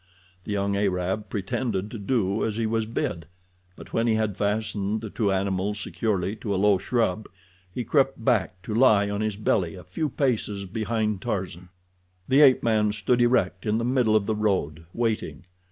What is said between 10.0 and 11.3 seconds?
paces behind